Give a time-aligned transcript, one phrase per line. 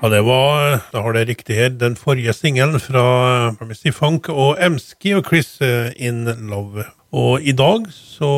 [0.00, 4.56] Ja, det var, da har det riktig her, den forrige singelen fra Missy Funk og
[4.64, 6.86] Emski og Chris eh, In Love.
[7.12, 8.30] Og i dag så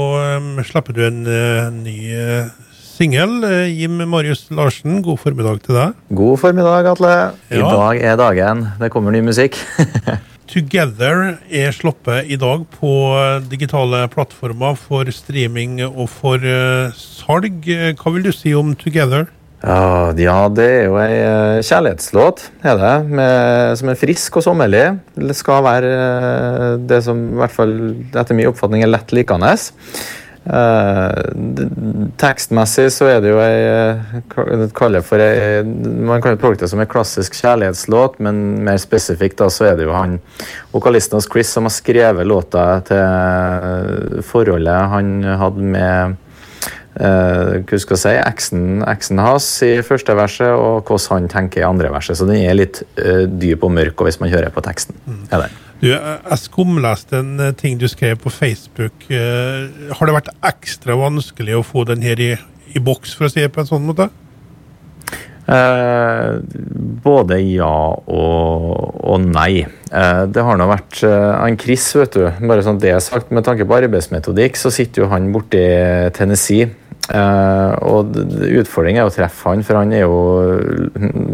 [0.42, 3.44] um, slipper du en uh, ny uh, singel.
[3.70, 6.00] Jim Marius Larsen, god formiddag til deg.
[6.18, 7.12] God formiddag, Atle.
[7.54, 8.64] I dag er dagen.
[8.80, 9.60] Det kommer ny musikk.
[10.50, 12.90] Together er sluppet i dag på
[13.52, 16.42] digitale plattformer for streaming og for
[16.98, 17.70] salg.
[18.02, 19.30] Hva vil du si om Together?
[19.62, 22.94] Ja, det er jo ei eh, kjærlighetslåt, er det.
[23.14, 24.88] Med, som er frisk og sommerlig.
[25.14, 27.76] Det skal være eh, det som i hvert fall
[28.10, 29.52] etter min oppfatning er lett likende.
[30.42, 31.20] Eh,
[32.18, 36.82] tekstmessig så er det jo ei eh, kaller for ei, Man kan tolke det som
[36.82, 40.18] en klassisk kjærlighetslåt, men mer spesifikt da så er det jo han
[40.74, 46.18] vokalisten hos Chris som har skrevet låta til forholdet han hadde med
[47.02, 51.62] eh, hva skal jeg si, eksen, eksen hans i første verset, og hvordan han tenker
[51.62, 52.18] i andre verset.
[52.18, 54.98] Så den er litt uh, dyp og mørk og hvis man hører på teksten.
[55.04, 55.26] Mm.
[55.32, 55.50] det.
[55.82, 59.08] Du, jeg jeg skumleste en eh, ting du skrev på Facebook.
[59.10, 62.34] Uh, Har det vært ekstra vanskelig å få den her i,
[62.72, 64.10] i boks, for å si det på en sånn måte?
[65.42, 66.36] Eh,
[67.02, 68.68] både ja og,
[69.02, 69.64] og nei.
[69.66, 73.44] Eh, det har nå vært eh, Chris, vet du, bare sånn det er sagt, med
[73.46, 76.70] tanke på arbeidsmetodikk, så sitter jo han borte i Tennessee.
[77.10, 80.12] Eh, og utfordringen er å treffe han, for han jo,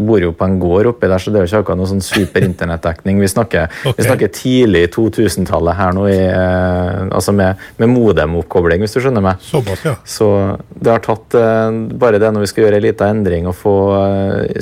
[0.07, 2.03] bor jo på en gård oppi der, så det er jo ikke akkurat noe sånn
[2.03, 3.21] super internettdekning.
[3.21, 3.99] Vi snakker, Ok.
[3.99, 9.23] vi snakker tidlig 2000-tallet her nå, i, uh, altså med, med modemoppkobling, hvis du skjønner
[9.23, 9.45] meg.
[9.45, 9.95] Såpass, ja.
[10.09, 10.31] Så
[10.73, 13.75] det har tatt uh, Bare det når vi skal gjøre en liten endring og få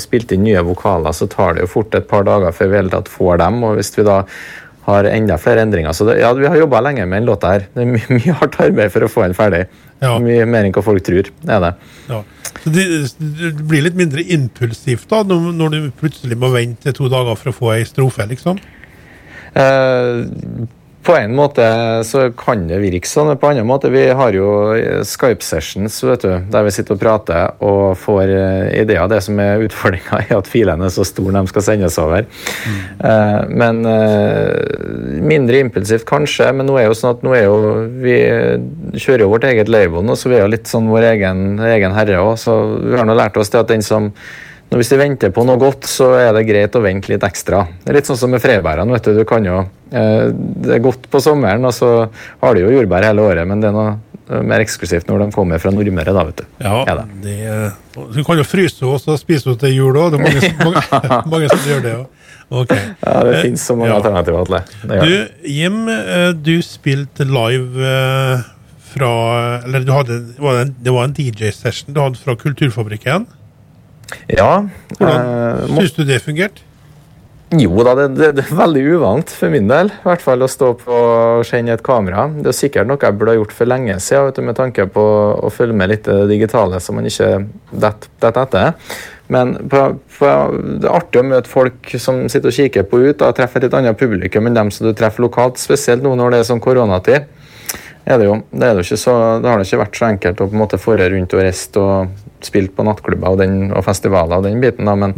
[0.01, 2.93] spilt inn nye vokaler, så tar det jo fort et par dager før vi hele
[2.93, 3.61] tatt får dem.
[3.63, 4.21] Og hvis vi da
[4.87, 7.65] har enda flere endringer Så det, ja, vi har jobba lenge med den låta her.
[7.73, 9.65] Det er mye hardt arbeid for å få den ferdig.
[10.03, 10.17] Ja.
[10.21, 11.29] Mye mer enn hva folk tror.
[11.49, 11.75] Er det.
[12.11, 12.23] ja.
[12.63, 12.85] Så det,
[13.19, 17.55] det blir litt mindre impulsivt da, når, du plutselig må vente to dager for å
[17.55, 18.59] få ei strofe, liksom?
[19.57, 20.21] Eh,
[21.07, 21.63] på en måte
[22.03, 24.47] så kan det virke sånn, på en annen måte Vi har jo
[25.07, 29.07] Skype-sessions vet du, der vi sitter og prater og får eh, ideer.
[29.07, 32.27] Det som er utfordringa, er at filene er så store de skal sendes over.
[32.27, 36.49] Eh, men eh, mindre impulsivt kanskje.
[36.57, 37.57] Men nå er jo sånn at nå er jo
[38.03, 38.17] vi
[38.99, 41.95] kjører jo vårt eget label nå, så vi er jo litt sånn vår egen, egen
[41.95, 42.35] herre òg.
[42.41, 44.11] Så vi har nå lært oss det at den som
[44.69, 47.61] Hvis de venter på noe godt, så er det greit å vente litt ekstra.
[47.85, 48.91] Det er litt sånn som med frebærene.
[48.91, 49.61] vet Du du kan jo,
[49.91, 52.09] eh, Det er godt på sommeren, og så
[52.43, 53.93] har du jo jordbær hele året, men det er noe
[54.29, 56.13] eh, mer eksklusivt når de kommer fra Nordmøre.
[56.13, 56.45] da, vet du.
[56.59, 57.21] Ja, Er det.
[57.23, 57.73] det,
[58.13, 60.11] du kan jo fryse og så spise henne til jul òg.
[60.11, 62.05] Det er mange, mange, mange som gjør det òg.
[62.49, 62.83] Okay.
[63.05, 63.95] Ja, Det finnes så mange Ja.
[64.01, 64.41] alternativer.
[64.41, 64.61] Atle.
[64.83, 64.99] Det.
[65.03, 68.43] Du, Jim, eh, du spilte live eh,
[68.93, 70.19] fra Eller du hadde,
[70.79, 73.27] det var en DJ-session du hadde fra Kulturfabrikken.
[74.31, 74.51] Ja.
[74.97, 75.35] Hvordan
[75.67, 76.63] eh, syns du det fungerte?
[77.55, 79.87] Jo da, det, det, det er veldig uvant for min del.
[79.87, 82.25] I hvert fall å stå på og kjenne et kamera.
[82.35, 84.87] Det er sikkert noe jeg burde ha gjort for lenge siden, vet du, med tanke
[84.91, 85.05] på
[85.47, 87.29] å følge med litt det digitale, så man ikke
[87.71, 88.97] detter detter etter.
[89.31, 89.79] Men på,
[90.17, 90.33] på,
[90.81, 93.67] det er artig å møte folk som sitter og kikker på ut, og treffe et
[93.67, 96.63] litt annet publikum enn dem som du treffer lokalt, spesielt nå når det er sånn
[96.63, 97.31] koronatid.
[98.07, 98.37] Er det, jo.
[98.51, 99.13] Det, er det, ikke så,
[99.43, 101.75] det har det ikke vært så enkelt å på en måte fore rundt og reist
[101.81, 104.87] og spilt på nattklubber og, den, og festivaler og den biten.
[104.87, 105.15] da, men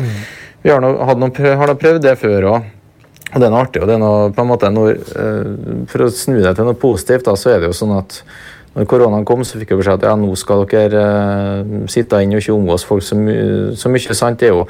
[0.63, 2.69] vi har nå, noe prøv, prøvd det før òg.
[3.29, 3.81] Og det er noe artig.
[3.83, 5.49] og det er noe, på en måte noe, eh,
[5.91, 8.23] For å snu det til noe positivt, da, så er det jo sånn at
[8.79, 12.31] når koronaen kom, så fikk jeg beskjed at ja, nå skal dere uh, sitte inn
[12.31, 13.35] og ikke omgås folk så, my
[13.75, 14.15] så mye.
[14.15, 14.63] sant, det er jo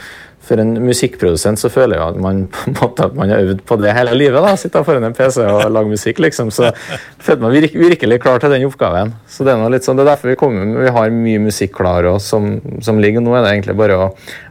[0.50, 3.62] For en musikkprodusent så føler jeg at man på en måte at man har øvd
[3.70, 4.42] på det hele livet.
[4.42, 6.50] da, Sitte foran en PC og lage musikk, liksom.
[6.56, 6.72] Så
[7.22, 9.14] følte man virke, virkelig klar til den oppgaven.
[9.30, 11.76] Så Det er noe litt sånn, det er derfor vi kommer, vi har mye musikk
[11.78, 13.22] klar og som, som ligger.
[13.22, 14.08] Nå er det egentlig bare å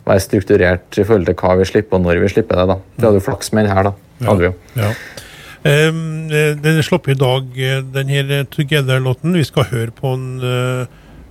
[0.07, 2.69] være strukturert i forhold til hva vi slipper og når vi slipper det.
[2.77, 2.79] da.
[3.01, 3.97] Vi hadde jo flaks med den her, da.
[4.29, 4.59] hadde vi jo.
[4.79, 4.93] Ja.
[4.93, 5.28] Eh,
[5.65, 9.35] den slapp i dag, eh, den her eh, Together-låten.
[9.35, 10.87] Vi skal høre på den eh,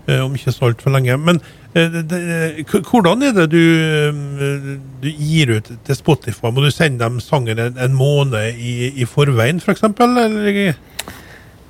[0.07, 1.17] eh, om ikke så altfor lenge.
[1.17, 1.41] Men
[1.73, 6.51] eh, hvordan er det du, eh, du gir ut til Spotify?
[6.51, 9.65] Må du sende dem sangen en, måned i, i forveien, f.eks.?
[9.65, 10.75] For eksempel,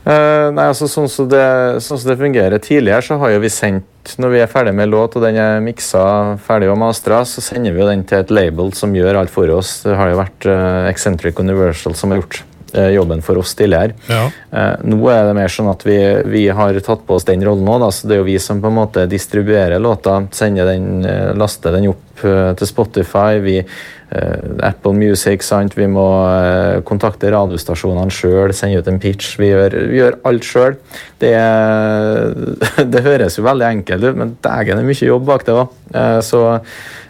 [0.07, 1.43] Eh, nei, altså sånn som, det,
[1.83, 4.91] sånn som det fungerer Tidligere så har jo vi sendt Når vi er ferdig med
[4.91, 6.01] låt og den er miksa
[6.43, 9.81] ferdig og mastra, så sender vi den til et label som gjør alt for oss.
[9.83, 12.39] Det har jo vært uh, Eccentric Universal som har gjort
[12.77, 13.97] uh, jobben for oss tidligere.
[14.07, 14.23] Ja.
[14.53, 15.97] Uh, nå er det mer sånn at vi,
[16.31, 17.91] vi har tatt på oss den rollen nå.
[17.91, 21.03] Så det er jo vi som på en måte distribuerer låta, sender den,
[21.37, 23.37] laster den opp til Spotify.
[23.43, 23.59] Vi
[24.07, 25.73] Apple Music, sant?
[25.75, 26.05] vi må
[26.87, 29.33] kontakte radiostasjonene sjøl, sende ut en pitch.
[29.41, 30.77] Vi gjør, vi gjør alt sjøl.
[31.19, 31.33] Det,
[32.93, 35.75] det, høres jo veldig enkelt ut, men dægen er mye jobb bak det òg.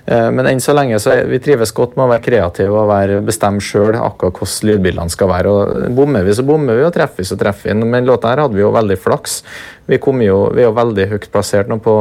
[0.08, 3.20] Eh, men enn så lenge så vi trives godt med å være kreative og være
[3.28, 5.52] bestemme sjøl akkurat hvordan lydbildene skal være.
[5.52, 7.76] og Bommer vi, så bommer vi, og treffer vi, så treffer vi.
[7.84, 9.42] Men låta her hadde vi jo veldig flaks.
[9.88, 11.98] Vi, jo, vi er jo veldig høyt plassert nå på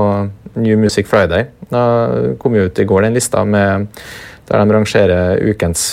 [0.54, 1.50] New Music Friday.
[1.72, 1.82] Da
[2.40, 3.90] kom jo ut i går den lista med
[4.46, 5.84] der de rangerer ukens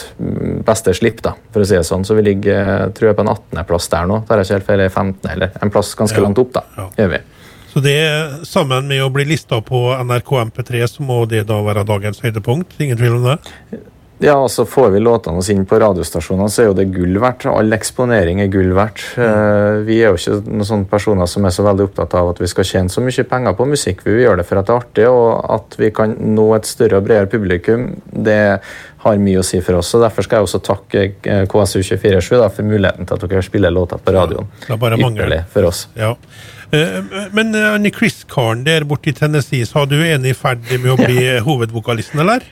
[0.66, 2.06] beste slipp, da, for å si det sånn.
[2.06, 4.20] Så vi ligger tror jeg, på en 18.-plass der nå.
[4.28, 5.32] Tar jeg ikke helt feil, 15.
[5.34, 6.26] eller en plass ganske ja.
[6.26, 6.66] langt opp, da.
[6.78, 6.90] Ja.
[7.02, 7.24] gjør vi.
[7.74, 7.98] Så det,
[8.46, 12.76] sammen med å bli lista på NRK MP3, så må det da være dagens høydepunkt?
[12.78, 13.38] Ingen tvil om det?
[14.24, 17.18] Ja, og så får vi låtene oss inn på radiostasjonene, så er jo det gull
[17.20, 17.46] verdt.
[17.52, 19.04] All eksponering er gull verdt.
[19.20, 19.84] Mm.
[19.88, 22.50] Vi er jo ikke noen sånne personer som er så veldig opptatt av at vi
[22.52, 24.06] skal tjene så mye penger på musikk.
[24.08, 25.28] Vi gjør det for at det er artig, og
[25.58, 28.40] at vi kan nå et større og bredere publikum, det
[29.04, 29.92] har mye å si for oss.
[29.98, 34.00] og Derfor skal jeg også takke eh, KSU247 for muligheten til at dere spiller låter
[34.00, 34.48] på radioen.
[34.70, 35.86] Ja, er bare Ypperlig for oss.
[36.00, 36.14] Ja.
[36.72, 37.00] Eh,
[37.36, 41.26] men Annie Chris-karen der borte i Tennessee, har du enig i ferd med å bli
[41.44, 42.48] hovedvokalisten, eller?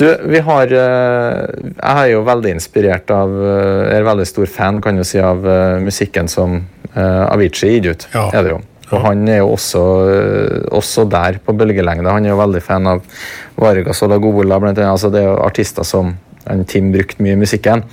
[0.00, 4.98] Du, vi har Jeg er jo veldig inspirert av Jeg er veldig stor fan kan
[4.98, 5.44] du si, av
[5.84, 6.62] musikken som
[6.94, 8.06] Avicii gir ut.
[8.14, 8.28] Ja.
[8.34, 8.60] er det jo.
[8.92, 9.82] Og han er jo også,
[10.74, 12.10] også, der på bølgelengde.
[12.10, 13.02] Han er jo veldig fan av
[13.58, 14.92] Vargas og Lagola, blant annet.
[14.92, 16.14] Altså, det er jo artister som
[16.68, 17.84] Tim brukte mye i musikken.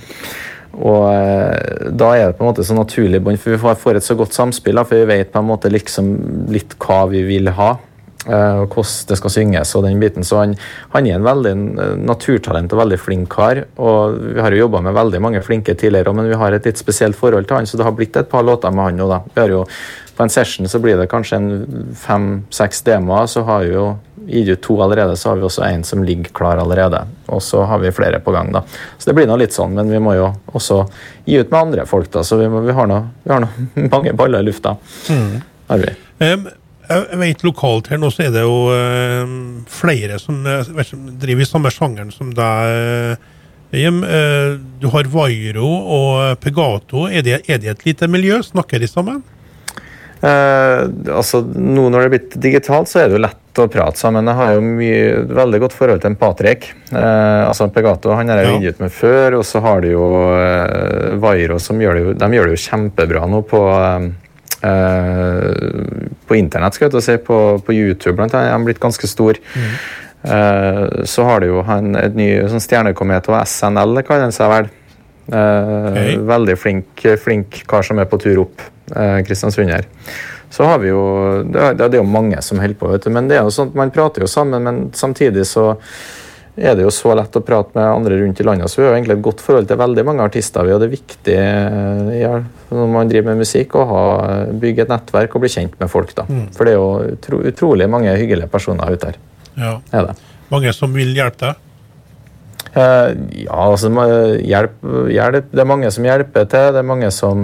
[0.72, 4.06] Og eh, da er det på en måte så naturlig bånd, for vi får et
[4.06, 4.80] så godt samspill.
[4.88, 6.12] For vi vet på en måte liksom
[6.52, 7.91] litt hva vi vil ha, eh,
[8.26, 9.74] og hvordan det skal synges.
[9.74, 10.24] og den biten.
[10.24, 10.54] Så han,
[10.92, 11.54] han er en veldig
[12.06, 13.64] naturtalent og veldig flink kar.
[13.76, 16.78] og Vi har jo jobba med veldig mange flinke tidligere, men vi har et litt
[16.78, 19.08] spesielt forhold til han, så det har blitt et par låter med han nå.
[19.08, 19.22] da.
[19.34, 19.66] Vi har jo
[20.12, 23.26] På en session så blir det kanskje en fem-seks demoer.
[23.26, 23.96] så har vi jo
[24.26, 27.00] gitt ut to allerede, så har vi også en som ligger klar allerede.
[27.26, 28.52] Og så har vi flere på gang.
[28.52, 28.62] da.
[28.98, 30.84] Så det blir nå litt sånn, men vi må jo også
[31.24, 32.22] gi ut med andre folk, da.
[32.22, 33.02] Så vi, må, vi har nå
[33.94, 34.76] mange baller i lufta.
[35.08, 35.40] Mm.
[35.68, 35.94] Har vi.
[36.20, 36.50] Um,
[36.92, 39.36] jeg vet Lokalt her nå så er det jo uh,
[39.70, 40.82] flere som, uh,
[41.22, 43.28] driver i samme sjangeren som deg.
[43.72, 47.06] Jim, Uh, du har Vairo og Pegato.
[47.08, 48.42] Er det, er det et lite miljø?
[48.44, 49.22] Snakker de sammen?
[50.22, 50.80] Eh,
[51.10, 54.28] altså, nå når det er blitt digitalt, så er det jo lett å prate sammen.
[54.30, 56.68] Jeg har jo mye, veldig godt forhold til en Patrick.
[56.92, 58.70] Eh, altså Pegato han har jeg ja.
[58.70, 60.06] ut med før, og så har de jo
[60.36, 64.06] eh, Vairo som gjør det jo, de gjør det jo kjempebra nå på eh,
[64.62, 68.52] på internett, skal jeg si, på, på YouTube blant annet.
[68.54, 69.40] Han blitt ganske stor.
[69.56, 69.72] Mm.
[70.22, 74.52] Eh, så har du jo han, et ny sånn stjernekomet og SNL, kaller han seg
[74.52, 74.70] vel.
[75.32, 76.20] Eh, hey.
[76.30, 78.62] Veldig flink, flink kar som er på tur opp.
[78.94, 79.88] Eh, Kristiansund her.
[80.52, 81.02] Så har vi jo
[81.48, 83.10] Det er, det er jo mange som holder på, vet du.
[83.14, 85.72] Men det er jo sånn, man prater jo sammen, men samtidig så
[86.56, 88.68] er det jo så lett å prate med andre rundt i landet.
[88.68, 90.66] Så vi har jo egentlig et godt forhold til veldig mange artister.
[90.68, 91.36] Vi, og det er viktig
[92.18, 92.32] ja,
[92.68, 94.02] når man driver med musikk, å ha,
[94.52, 96.12] bygge et nettverk og bli kjent med folk.
[96.18, 96.26] da.
[96.28, 96.46] Mm.
[96.52, 99.20] For det er jo utro, utrolig mange hyggelige personer ute her.
[99.56, 99.74] Ja.
[99.96, 100.16] Er det.
[100.52, 101.68] Mange som vil hjelpe deg?
[102.72, 103.90] Uh, ja, altså
[104.40, 104.78] hjelp,
[105.12, 106.70] hjelp, Det er mange som hjelper til.
[106.72, 107.42] Det er mange som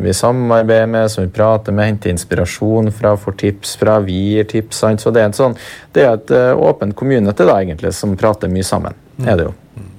[0.00, 4.48] vi samarbeider med, som vi prater med, henter inspirasjon fra, får tips fra, vi gir
[4.48, 4.80] tips.
[4.80, 5.04] Sant?
[5.04, 5.58] Så det er, en sånn,
[5.92, 8.96] det er et uh, åpent community da, egentlig, som prater mye sammen.
[9.18, 9.28] Mm.
[9.28, 9.52] er det jo.
[9.76, 9.92] Mm.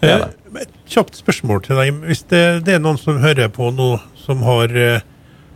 [0.00, 0.32] Det er det.
[0.64, 2.02] Et kjapt spørsmål til deg.
[2.10, 3.94] Hvis det, det, er noen som hører på nå,
[4.24, 4.74] som har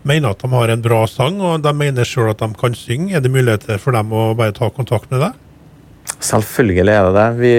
[0.06, 3.12] mener at de har en bra sang, og de mener sjøl at de kan synge,
[3.16, 5.36] er det muligheter for dem å bare ta kontakt med deg?
[6.18, 7.26] Selvfølgelig er det det.
[7.38, 7.50] Vi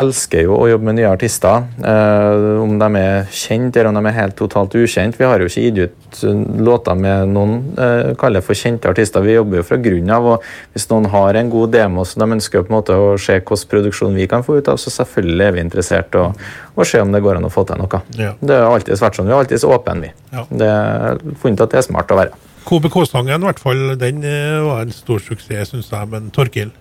[0.00, 1.68] elsker jo å jobbe med nye artister.
[1.78, 5.14] Eh, om de er kjent eller om de er helt totalt ukjent.
[5.20, 6.22] Vi har jo ikke gitt ut
[6.66, 9.22] låter med noen eh, kaller for kjente artister.
[9.22, 10.26] Vi jobber jo fra grunnen av.
[10.32, 13.38] og Hvis noen har en god demo som de ønsker på en måte å se
[13.38, 17.04] hvilken produksjon vi kan få ut av, så selvfølgelig er vi interessert i å se
[17.04, 18.02] om det går an å få til noe.
[18.18, 18.34] Ja.
[18.40, 19.30] Det har alltid vært sånn.
[19.30, 20.12] Vi er alltid åpne, vi.
[20.34, 20.44] Ja.
[20.50, 22.44] Det er funnet at det er smart å være.
[22.68, 26.10] KBK-sangen, i hvert fall, den eh, var en stor suksess, syns jeg.
[26.10, 26.74] Men Torkil?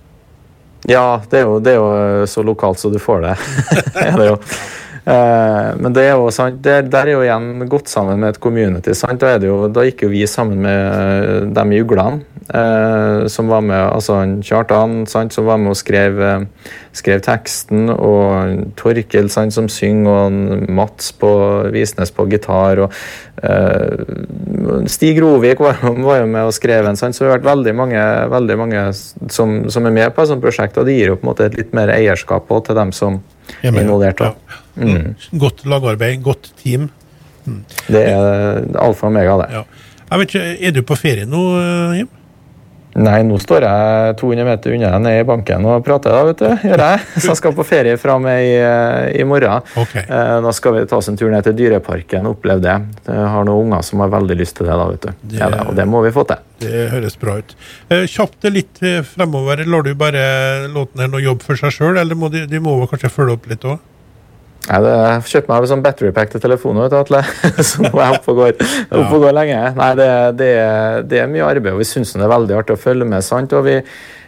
[0.86, 3.36] Ja, det er, jo, det er jo, så lokalt så du får det.
[4.06, 4.38] er det jo.
[5.08, 8.42] Eh, men det er jo sant, det, der er jo igjen godt sammen med et
[8.44, 8.92] community.
[8.98, 9.22] Sant?
[9.24, 13.80] Da, jo, da gikk jo vi sammen med dem i Uglene, eh, som var med,
[13.86, 19.70] altså Kjartan, sant, som var med og skrev, eh, skrev teksten, og Torkel sant, som
[19.72, 21.32] synger, og Mats på
[21.72, 22.84] Visnes på gitar.
[22.84, 23.00] og
[23.48, 27.52] eh, Stig Rovik var, var, jo med og skrev en, sant, så det har vært
[27.54, 28.04] veldig mange,
[28.36, 31.30] veldig mange som, som, er med på et sånt prosjekt, og det gir jo på
[31.30, 33.22] en måte et litt mer eierskap til dem som
[33.64, 34.20] involvert.
[34.20, 34.34] Ja.
[34.78, 35.16] Mm.
[35.40, 36.90] Godt lagarbeid, godt team.
[37.46, 37.64] Mm.
[37.88, 39.50] Det er alfa og mega, det.
[39.56, 39.64] Ja.
[40.08, 41.42] Jeg vet ikke, Er du på ferie nå,
[41.98, 42.10] Jim?
[42.98, 46.68] Nei, nå står jeg 200 meter unna nede i banken og prater, da, vet du.
[46.72, 47.02] Gjør jeg.
[47.22, 48.56] Så jeg skal på ferie fra meg i,
[49.22, 49.62] i morgen.
[49.78, 50.02] Okay.
[50.10, 52.74] Eh, Da skal vi ta oss en tur ned til Dyreparken og oppleve det.
[53.06, 55.14] Jeg har noen unger som har veldig lyst til det, da, vet du.
[55.36, 56.42] Det- Ja, og det må vi få til.
[56.64, 57.54] Det høres bra ut.
[57.94, 59.62] Eh, kjapt litt eh, fremover.
[59.70, 60.24] Lar du bare
[60.74, 63.46] låten her nå jobbe for seg sjøl, eller må de, de må kanskje følge opp
[63.54, 63.78] litt òg?
[64.68, 67.22] Nei, det, jeg kjøpte meg sånn battery pack til telefonen, vet du, Atle.
[67.70, 68.54] Så nå er jeg oppe og går,
[68.90, 69.62] oppe og går lenge.
[69.78, 70.10] Nei, det,
[70.42, 70.52] det,
[71.08, 73.24] det er mye arbeid, og vi syns det er veldig artig å følge med.
[73.24, 73.56] sant?
[73.56, 73.78] Og vi,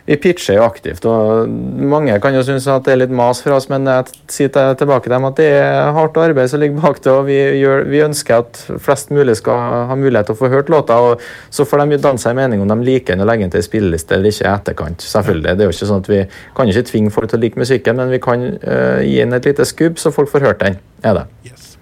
[0.09, 1.05] vi pitcher jo aktivt.
[1.05, 4.49] og Mange kan jo synes at det er litt mas for oss, men jeg sier
[4.49, 7.11] tilbake til dem at det er hardt arbeid som ligger bak det.
[7.13, 10.73] og vi, gjør, vi ønsker at flest mulig skal ha mulighet til å få hørt
[10.73, 10.97] låta.
[10.97, 11.21] og
[11.53, 13.67] Så får de danne seg en mening om de liker den og legger den til
[13.67, 15.05] spilleliste eller ikke i etterkant.
[15.05, 15.55] selvfølgelig.
[15.55, 16.25] Det er jo ikke sånn at Vi
[16.57, 19.45] kan ikke tvinge folk til å like musikken, men vi kan uh, gi den et
[19.45, 20.79] lite skubb, så folk får hørt den.
[21.03, 21.27] er det.
[21.45, 21.75] Yes.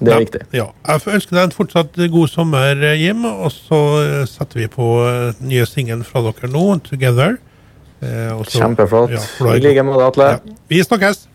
[0.00, 0.46] Det er ja, viktig.
[0.56, 0.68] Ja.
[0.88, 3.24] Jeg ønsker deg en fortsatt god sommer, Jim.
[3.28, 7.36] Og så eh, setter vi på eh, nye singelen fra dere nå, 'Together'.
[8.02, 9.10] Eh, og så- Kjempeflott.
[9.40, 10.24] I like måte, Atle.
[10.24, 10.38] Ja.
[10.68, 11.26] Vi snakkes!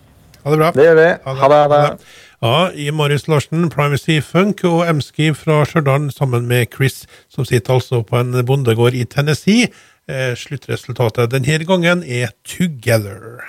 [0.44, 0.72] Ha det bra.
[0.72, 1.08] Det gjør vi.
[1.26, 1.42] Ha det.
[1.42, 2.00] Ha det.
[2.42, 7.74] Ja, i Marius Larsen, Privacy Funk og Emski fra Stjørdal sammen med Chris, som sitter
[7.74, 9.68] altså på en bondegård i Tennessee.
[10.08, 13.42] Eh, sluttresultatet denne gangen er Together.